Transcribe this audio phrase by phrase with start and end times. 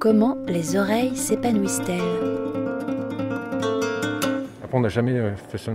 [0.00, 2.00] Comment les oreilles s'épanouissent-elles
[4.64, 5.70] Après, on n'a jamais euh, fait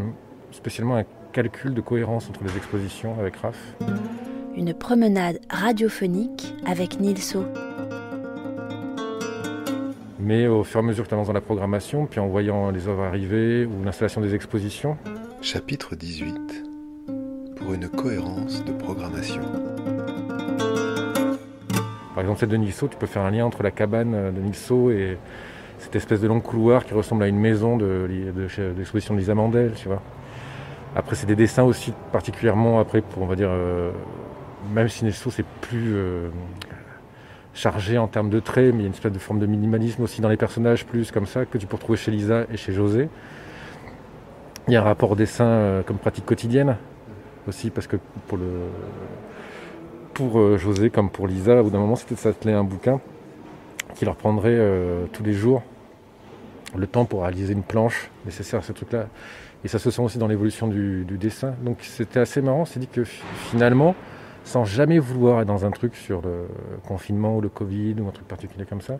[0.49, 3.55] spécialement un calcul de cohérence entre les expositions avec RAF.
[4.57, 7.45] Une promenade radiophonique avec Nilso.
[10.19, 12.71] Mais au fur et à mesure que tu avances dans la programmation, puis en voyant
[12.71, 14.97] les œuvres arriver ou l'installation des expositions.
[15.43, 16.35] Chapitre 18
[17.57, 19.43] Pour une cohérence de programmation.
[22.15, 24.89] Par exemple, celle de Nilso, tu peux faire un lien entre la cabane de Nilso
[24.89, 25.17] et
[25.79, 28.07] cette espèce de long couloir qui ressemble à une maison de,
[28.77, 30.01] l'exposition de Lisa Mandel, tu vois.
[30.95, 33.91] Après, c'est des dessins aussi particulièrement, après, pour, on va dire, euh,
[34.73, 36.29] même si Nilso, c'est plus euh,
[37.53, 40.01] chargé en termes de traits, mais il y a une espèce de forme de minimalisme
[40.01, 42.71] aussi dans les personnages, plus comme ça, que tu peux retrouver chez Lisa et chez
[42.71, 43.09] José.
[44.69, 46.77] Il y a un rapport au dessin euh, comme pratique quotidienne
[47.45, 47.97] aussi, parce que
[48.27, 48.45] pour le
[50.15, 52.99] pour euh, José comme pour Lisa, au bout d'un moment, c'était de s'atteler un bouquin
[53.95, 55.61] qui leur prendrait euh, tous les jours
[56.75, 59.07] le temps pour réaliser une planche nécessaire à ce truc-là.
[59.63, 61.53] Et ça se sent aussi dans l'évolution du, dessin.
[61.63, 62.61] Donc c'était assez marrant.
[62.61, 63.95] On s'est dit que finalement,
[64.43, 66.47] sans jamais vouloir être dans un truc sur le
[66.87, 68.99] confinement ou le Covid ou un truc particulier comme ça,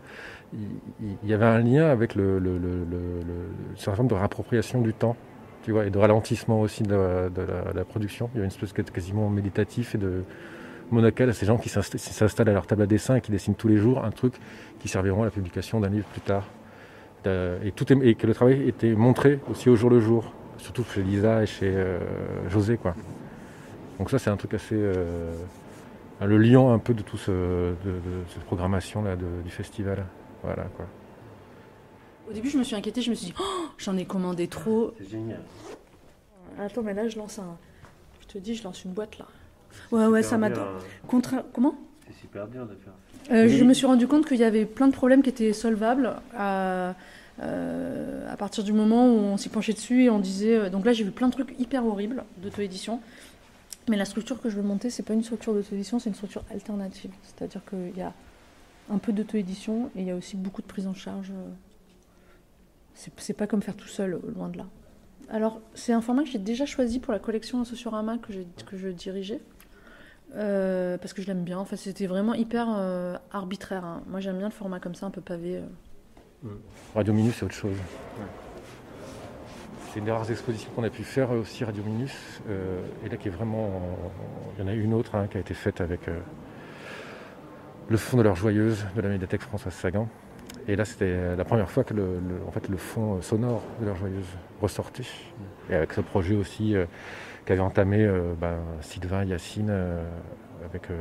[0.54, 2.54] il, y avait un lien avec le, le,
[3.78, 5.16] forme de réappropriation du temps.
[5.64, 6.96] Tu vois, et de ralentissement aussi de
[7.74, 8.30] la, production.
[8.34, 10.24] Il y avait une espèce de quasiment méditatif et de,
[10.92, 13.68] monocal à ces gens qui s'installent à leur table à dessin et qui dessinent tous
[13.68, 14.36] les jours un truc
[14.80, 16.46] qui serviront à la publication d'un livre plus tard.
[17.64, 21.02] Et, tout et que le travail était montré aussi au jour le jour, surtout chez
[21.02, 22.00] Lisa et chez euh,
[22.50, 22.78] José.
[22.78, 22.94] Quoi.
[23.98, 24.76] Donc ça c'est un truc assez...
[24.76, 25.34] Euh,
[26.22, 27.74] le lion un peu de toute ce,
[28.30, 30.06] cette programmation là du festival.
[30.44, 30.86] Voilà quoi.
[32.30, 34.94] Au début je me suis inquiétée, je me suis dit oh, j'en ai commandé trop.
[35.00, 35.42] C'est génial.
[36.60, 37.58] Attends mais là je lance un...
[38.22, 39.26] Je te dis je lance une boîte là.
[39.92, 40.50] Ouais, ouais, ça m'a.
[41.08, 41.46] Contre...
[41.54, 41.76] Comment
[42.08, 42.94] C'est super dur de faire
[43.32, 46.16] euh, Je me suis rendu compte qu'il y avait plein de problèmes qui étaient solvables
[46.36, 46.96] à,
[47.42, 50.58] euh, à partir du moment où on s'y penchait dessus et on disait.
[50.58, 53.00] Euh, donc là, j'ai vu plein de trucs hyper horribles d'auto-édition.
[53.88, 56.44] Mais la structure que je veux monter, c'est pas une structure d'auto-édition, c'est une structure
[56.52, 57.12] alternative.
[57.24, 58.14] C'est-à-dire qu'il y a
[58.90, 61.32] un peu d'auto-édition et il y a aussi beaucoup de prise en charge.
[62.96, 64.66] C'est pas comme faire tout seul, loin de là.
[65.30, 68.32] Alors, c'est un format que j'ai déjà choisi pour la collection Sociorama que,
[68.66, 69.42] que je dirigeais.
[70.36, 71.60] Euh, parce que je l'aime bien.
[71.60, 73.86] Enfin, c'était vraiment hyper euh, arbitraire.
[73.86, 74.04] Hein.
[74.08, 75.58] Moi, j'aime bien le format comme ça, un peu pavé.
[75.58, 76.50] Euh.
[76.94, 77.78] Radio Minus, c'est autre chose.
[79.90, 82.14] C'est une des rares expositions qu'on a pu faire aussi, Radio Minus.
[83.06, 83.70] et là, qui est vraiment.
[84.58, 86.02] Il y en a une autre hein, qui a été faite avec
[87.88, 90.10] le fond de leur joyeuse de la médiathèque Françoise Sagan.
[90.68, 93.96] Et là, c'était la première fois que le, en fait, le fond sonore de leur
[93.96, 94.28] joyeuse
[94.62, 95.04] ressortait.
[95.70, 96.76] Et avec ce projet aussi
[97.46, 100.04] qu'avait entamé euh, bah, Sylvain Yacine euh,
[100.66, 100.96] avec euh,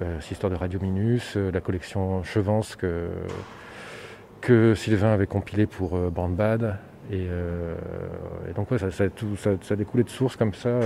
[0.00, 6.76] bah, cette histoire de Radio Minus, la collection Chevance que, Sylvain avait compilé pour Bandbad.
[7.12, 10.80] Et, et, donc ça, ça, tout, ça, découlé de sources comme ça,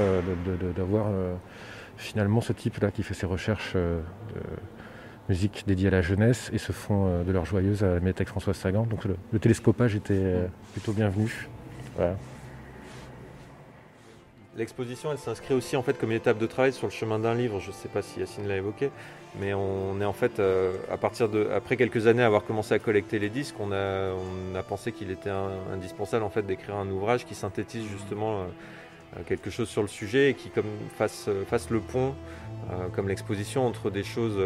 [0.77, 1.07] d'avoir
[1.97, 4.03] finalement ce type-là qui fait ses recherches de
[5.31, 8.53] musique dédiée à la jeunesse et se font de leur joyeuse à la médiathèque François
[8.53, 8.85] Sagan.
[8.85, 10.35] Donc le, le télescopage était
[10.75, 11.49] plutôt bienvenu.
[11.97, 12.17] Voilà.
[14.57, 17.35] L'exposition, elle s'inscrit aussi en fait comme une étape de travail sur le chemin d'un
[17.35, 17.61] livre.
[17.61, 18.91] Je ne sais pas si Yacine l'a évoqué,
[19.39, 22.79] mais on est en fait euh, à partir de après quelques années avoir commencé à
[22.79, 26.89] collecter les disques, on a, on a pensé qu'il était indispensable en fait d'écrire un
[26.89, 30.65] ouvrage qui synthétise justement euh, quelque chose sur le sujet et qui comme
[30.97, 32.15] fasse, fasse le pont,
[32.71, 34.41] euh, comme l'exposition entre des choses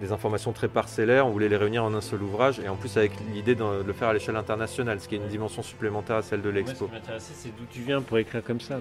[0.00, 2.96] des informations très parcellaires, on voulait les réunir en un seul ouvrage, et en plus
[2.96, 6.22] avec l'idée de le faire à l'échelle internationale, ce qui est une dimension supplémentaire à
[6.22, 6.84] celle de l'expo.
[6.86, 8.80] ce qui m'intéresse, c'est d'où tu viens pour écrire comme ça.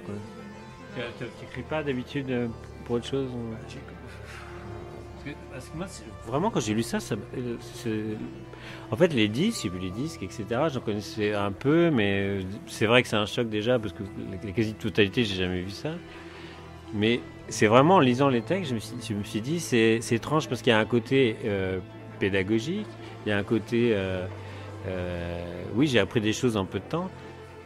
[0.96, 1.02] Tu
[1.42, 2.48] n'écris pas d'habitude euh,
[2.86, 3.30] pour autre chose
[5.52, 5.88] parce que, moi,
[6.28, 8.16] vraiment, quand j'ai lu ça, ça euh,
[8.92, 10.46] en fait, les disques, j'ai vu les disques, etc.
[10.72, 14.04] J'en connaissais un peu, mais euh, c'est vrai que c'est un choc déjà, parce que
[14.44, 15.92] la quasi-totalité, j'ai jamais vu ça.
[16.96, 17.20] Mais
[17.50, 20.74] c'est vraiment en lisant les textes, je me suis, dit, c'est étrange parce qu'il y
[20.74, 21.80] a un côté euh,
[22.20, 22.88] pédagogique,
[23.26, 23.92] il y a un côté.
[23.94, 24.26] Euh,
[24.88, 27.10] euh, oui, j'ai appris des choses en peu de temps,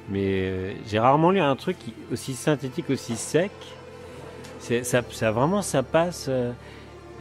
[0.09, 1.77] mais j'ai rarement lu un truc
[2.11, 3.51] aussi synthétique, aussi sec.
[4.59, 6.29] Ça, ça, vraiment, ça passe.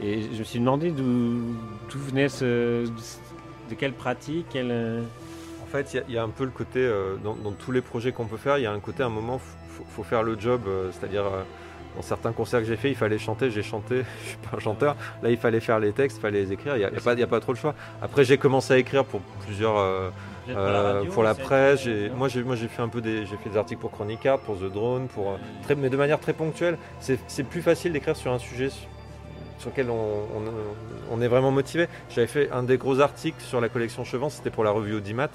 [0.03, 1.55] et je me suis demandé d'où
[1.95, 2.85] venait ce.
[3.69, 5.05] de quelle pratique, quelle.
[5.63, 6.91] En fait, il y, a un peu le côté,
[7.23, 9.39] dans, tous les projets qu'on peut faire, il y a un côté, à un moment,
[9.39, 10.63] faut, faut, faire le job,
[10.93, 11.25] c'est-à-dire
[11.97, 14.61] dans certains concerts que j'ai fait, il fallait chanter, j'ai chanté, je suis pas un
[14.61, 14.97] chanteur.
[15.23, 16.77] Là, il fallait faire les textes, il fallait les écrire.
[16.77, 17.75] Il n'y a, a, pas trop le choix.
[18.03, 19.77] Après, j'ai commencé à écrire pour plusieurs.
[19.79, 20.11] Euh,
[20.49, 21.87] euh, pour la presse,
[22.17, 24.57] moi j'ai moi j'ai fait un peu des j'ai fait des articles pour Chronicard, pour
[24.57, 26.79] The Drone, pour euh, très, mais de manière très ponctuelle.
[27.01, 28.71] C'est plus facile d'écrire sur un sujet
[29.59, 30.53] sur on, on-
[31.11, 31.89] on est vraiment motivé.
[32.11, 35.31] J'avais fait un des gros articles sur la collection Chevant, c'était pour la revue Audimat.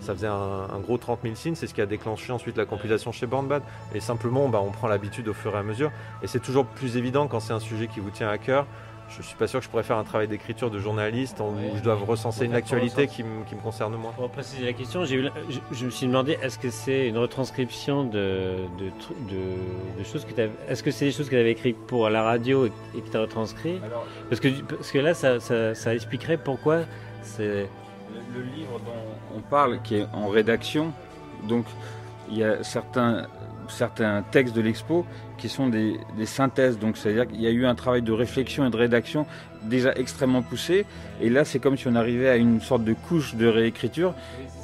[0.00, 0.32] Ça faisait un,
[0.72, 3.62] un gros 30 000 signes, c'est ce qui a déclenché ensuite la compilation chez Bornbad.
[3.94, 5.90] Et simplement, bah, on prend l'habitude au fur et à mesure.
[6.22, 8.66] Et c'est toujours plus évident quand c'est un sujet qui vous tient à cœur.
[9.10, 11.82] Je suis pas sûr que je pourrais faire un travail d'écriture de journaliste où je
[11.82, 14.12] dois recenser une actualité qui, me- qui me concerne moi.
[14.16, 18.04] Pour préciser la question, eu je, je me suis demandé est-ce que c'est une retranscription
[18.04, 21.40] de, de, tru- de, de choses que tu Est-ce que c'est des choses que tu
[21.40, 23.78] avais écrites pour la radio et, et que tu as retranscrit
[24.30, 26.80] parce que, parce que là, ça, ça, ça expliquerait pourquoi
[27.22, 27.68] c'est.
[28.14, 30.92] Le, le livre dont on parle, qui est en rédaction,
[31.48, 31.66] donc
[32.30, 33.26] il y a certains,
[33.68, 35.04] certains textes de l'expo
[35.36, 36.78] qui sont des, des synthèses.
[36.78, 39.26] Donc c'est-à-dire qu'il y a eu un travail de réflexion et de rédaction
[39.62, 40.86] déjà extrêmement poussé.
[41.20, 44.14] Et là, c'est comme si on arrivait à une sorte de couche de réécriture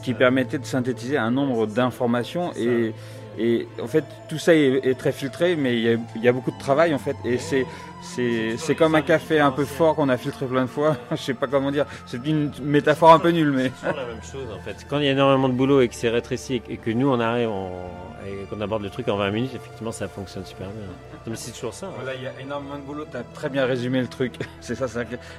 [0.02, 2.94] qui permettait de synthétiser un nombre d'informations et
[3.38, 6.94] et en fait, tout ça est, très filtré, mais il y, a, beaucoup de travail
[6.94, 7.16] en fait.
[7.24, 7.66] Et c'est,
[8.02, 10.96] c'est, comme un café un peu fort qu'on a filtré plein de fois.
[11.12, 11.86] Je sais pas comment dire.
[12.06, 13.70] C'est une métaphore un peu nulle, mais.
[13.80, 14.86] C'est la même chose en fait.
[14.88, 17.20] Quand il y a énormément de boulot et que c'est rétréci et que nous on
[17.20, 20.82] arrive on- et qu'on aborde le truc en 20 minutes, effectivement ça fonctionne super bien.
[21.26, 21.86] Mais c'est toujours ça.
[21.86, 21.90] hein.
[21.96, 23.04] Voilà, il y a énormément de boulot.
[23.10, 24.34] Tu as très bien résumé le truc.
[24.60, 24.86] c'est ça.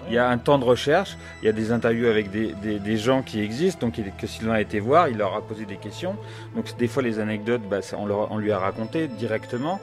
[0.07, 1.17] Il y a un temps de recherche.
[1.41, 4.53] Il y a des interviews avec des, des, des gens qui existent, donc que Sylvain
[4.53, 5.09] a été voir.
[5.09, 6.15] Il leur a posé des questions.
[6.55, 9.79] Donc des fois, les anecdotes, bah, on, leur- on lui a raconté directement.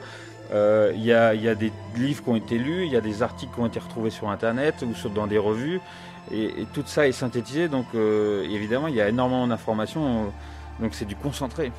[0.53, 2.97] Euh, Il y, a, il y a des livres qui ont été lus, il y
[2.97, 5.79] a des articles qui ont été retrouvés sur Internet ou sur, dans des revues.
[6.31, 7.67] Et, et tout ça est synthétisé.
[7.67, 10.31] Donc euh, évidemment, il y a énormément d'informations.
[10.79, 11.71] Donc c'est du concentré.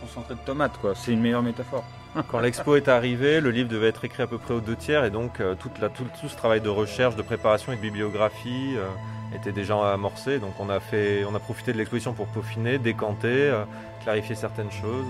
[0.00, 0.94] Concentré de tomate, quoi.
[0.94, 1.84] C'est une meilleure métaphore.
[2.28, 5.04] Quand l'expo est arrivée, le livre devait être écrit à peu près aux deux tiers
[5.04, 7.80] et donc euh, toute la, tout, tout ce travail de recherche, de préparation et de
[7.80, 10.38] bibliographie euh, était déjà amorcé.
[10.38, 13.64] Donc on a, fait, on a profité de l'exposition pour peaufiner, décanter, euh,
[14.02, 15.06] clarifier certaines choses.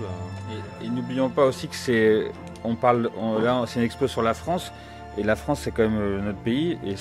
[0.81, 2.31] Et, et n'oublions pas aussi que c'est,
[2.63, 4.71] on parle, on- là c'est une expo sur la France,
[5.17, 6.95] et la France c'est quand même notre pays, et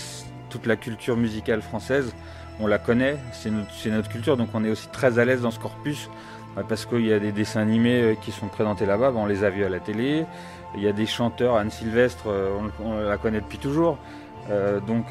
[0.48, 2.14] toute la culture musicale française,
[2.58, 5.58] on la connaît, c'est notre, culture, donc on est aussi très à l'aise dans ce
[5.58, 6.08] corpus,
[6.68, 9.50] parce qu'il y a des dessins animés euh, qui sont présentés là-bas, on les a
[9.50, 10.26] vus à la télé,
[10.74, 13.98] il y a des chanteurs, Anne Sylvestre, euh, on, la connaît depuis toujours.
[14.50, 15.06] Euh, donc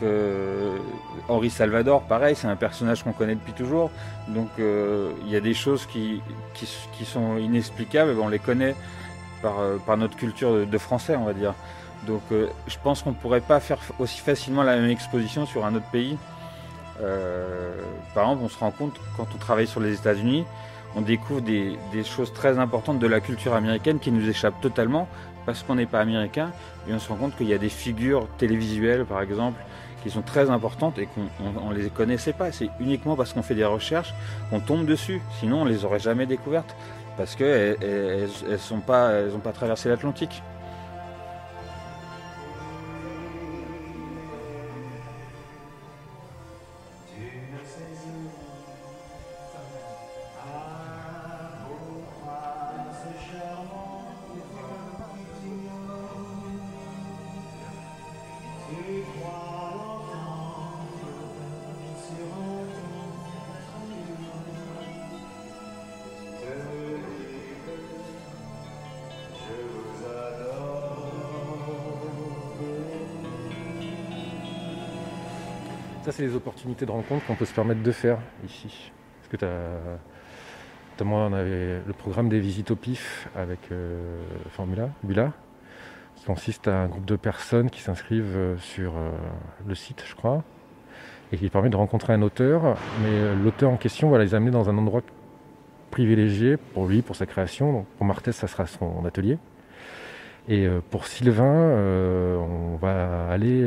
[1.30, 3.90] Henri Salvador, pareil, c'est un personnage qu'on connaît depuis toujours.
[4.28, 6.22] Donc il y a des choses qui,
[7.06, 8.76] sont inexplicables, ben, on les connaît
[9.42, 11.54] par, notre culture de, français, on va dire.
[12.06, 15.76] Donc je pense qu'on ne pourrait pas faire aussi facilement la même exposition sur un
[15.76, 16.18] autre pays.
[18.14, 20.46] Par exemple, on se rend compte quand on travaille sur les États-Unis,
[20.96, 25.08] on découvre des, choses très importantes de la culture américaine qui nous échappent totalement
[25.46, 26.52] parce qu'on n'est pas américain
[26.88, 29.60] et on se rend compte qu'il y a des figures télévisuelles, par exemple,
[30.04, 32.52] qui sont très importantes et qu'on ne les connaissait pas.
[32.52, 34.14] C'est uniquement parce qu'on fait des recherches
[34.50, 35.22] qu'on tombe dessus.
[35.40, 36.76] Sinon, on les aurait jamais découvertes
[37.18, 39.12] parce qu'elles elles, elles, elles sont pas,
[39.44, 40.42] pas traversé l'Atlantique.
[76.10, 78.92] Ça, c'est les opportunités de rencontre qu'on peut se permettre de faire ici.
[79.20, 80.00] Parce que tu as.
[80.94, 85.34] Notamment, on avait le programme des visites au PIF avec euh, Formula, Bula,
[86.16, 89.12] qui consiste à un groupe de personnes qui s'inscrivent euh, sur euh,
[89.68, 90.44] le site, je crois,
[91.32, 92.76] et qui permet de rencontrer un auteur.
[93.04, 95.04] Mais l'auteur en question va les amener dans un endroit
[95.92, 97.72] privilégié pour lui, pour sa création.
[97.72, 99.38] Donc, pour Martès, ça sera son atelier.
[100.48, 101.78] Et pour Sylvain,
[102.42, 103.64] on va aller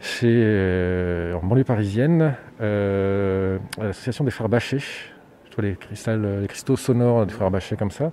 [0.00, 4.78] chez, euh, en banlieue parisienne, euh, l'association des frères Bachet.
[4.78, 8.12] Je vois les, cristals, les cristaux sonores des frères Bachet comme ça.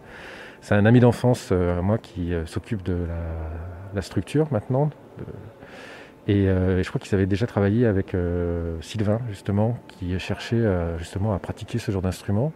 [0.61, 4.89] C'est un ami d'enfance euh, moi qui euh, s'occupe de la, la structure maintenant.
[6.27, 10.57] Et, euh, et je crois qu'ils avaient déjà travaillé avec euh, Sylvain, justement, qui cherchait
[10.57, 12.51] euh, justement à pratiquer ce genre d'instrument.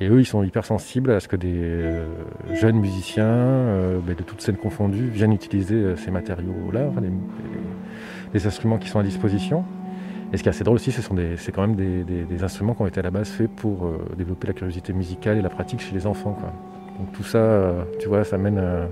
[0.00, 2.06] Et eux, ils sont hyper sensibles à ce que des euh,
[2.54, 6.90] jeunes musiciens, euh, ben, de toutes scènes confondues, viennent utiliser euh, ces matériaux-là,
[8.34, 9.64] les instruments qui sont à disposition.
[10.32, 12.24] Et ce qui est assez drôle aussi, ce sont des, c'est quand même des, des-
[12.24, 15.38] des instruments qui ont été à la base faits pour euh, développer la curiosité musicale
[15.38, 16.36] et la pratique chez les enfants.
[16.98, 18.58] Donc tout ça, euh, tu vois, ça mène.
[18.58, 18.86] euh,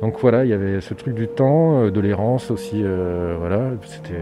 [0.00, 2.82] Donc voilà, il y avait ce truc du temps, de l'errance aussi.
[2.82, 4.14] voilà, c'était,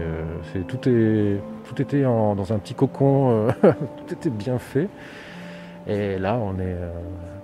[0.53, 4.87] c'est, tout, est, tout était dans un petit cocon, tout était bien fait.
[5.87, 6.75] Et là, on est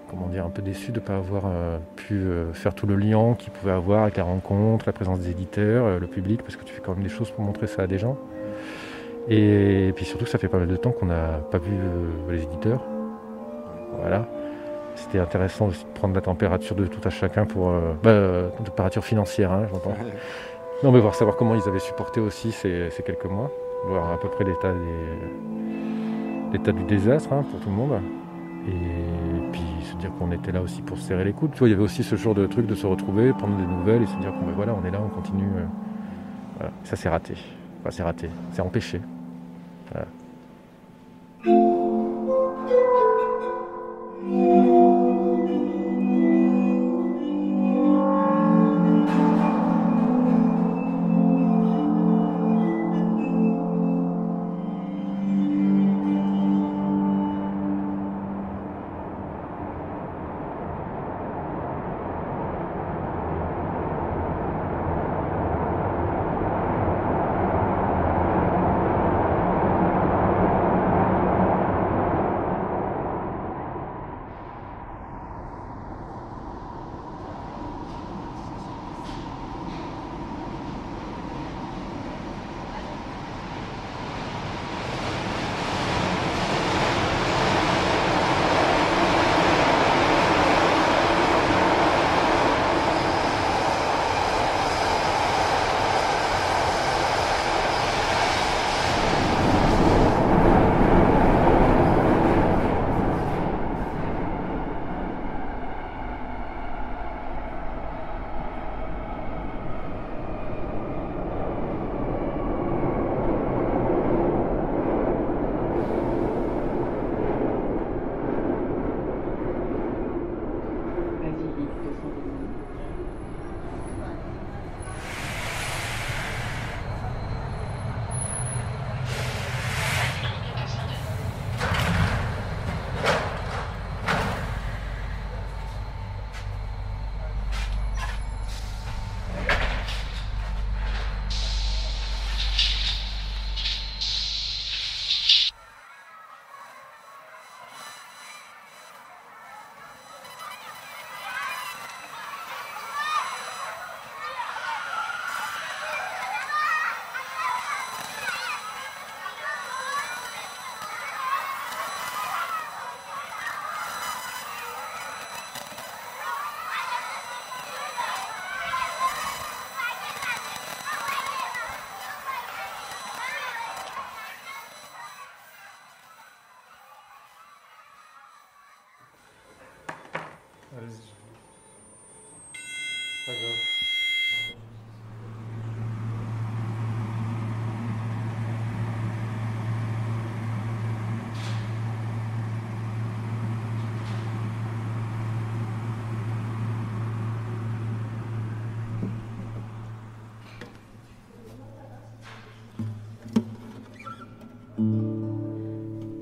[0.10, 2.96] comment dire, un peu déçu de ne pas avoir euh, pu euh, faire tout le
[2.96, 6.56] lien qu'il pouvait avoir avec la rencontre, la présence des éditeurs, euh, le public, parce
[6.56, 8.18] que tu fais quand même des choses pour montrer ça à des gens.
[9.30, 11.74] Et, puis surtout, ça fait pas mal de temps qu'on n'a pas vu
[12.30, 12.82] les éditeurs.
[14.00, 14.26] Voilà.
[14.96, 17.74] C'était intéressant aussi de prendre la température de tout à chacun pour.
[18.02, 19.96] Bah, température financière, hein, j'entends.
[20.84, 23.50] Non, mais voir savoir comment ils avaient supporté aussi ces, quelques mois,
[23.88, 24.72] voir à peu près l'état
[26.54, 28.00] l'état du désastre hein, pour tout le monde.
[28.68, 31.52] Et puis se dire qu'on était là aussi pour se serrer les coudes.
[31.52, 33.66] Tu vois, il y avait aussi ce genre de truc de se retrouver, prendre des
[33.66, 35.48] nouvelles et se dire qu'on ben voilà, on est là, on continue.
[36.62, 36.68] Euh.
[36.84, 37.36] Ça c'est raté.
[37.82, 38.30] Enfin, c'est raté.
[38.52, 39.02] C'est empêché.
[39.92, 40.08] Voilà.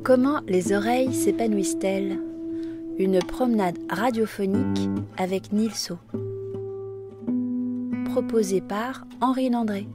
[0.06, 2.20] Comment les oreilles s'épanouissent-elles?
[3.00, 5.98] Une promenade radiophonique avec Nilso.
[8.12, 9.88] Proposée par Henri Landré.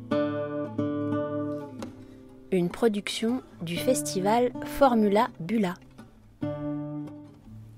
[2.51, 5.75] Une production du festival Formula Bula.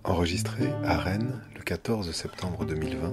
[0.05, 3.13] Enregistré à Rennes le 14 septembre 2020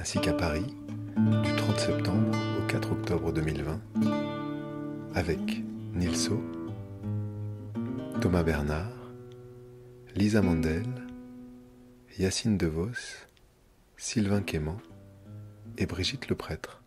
[0.00, 0.74] ainsi qu'à Paris
[1.18, 3.78] du 30 septembre au 4 octobre 2020
[5.14, 5.62] avec
[5.94, 6.40] Nilso
[8.20, 8.92] Thomas Bernard,
[10.14, 10.86] Lisa Mandel,
[12.18, 13.26] Yacine DeVos,
[13.98, 14.78] Sylvain Quément
[15.76, 16.82] et Brigitte le prêtre.